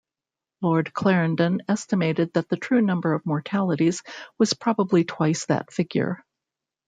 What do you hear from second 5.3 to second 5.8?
that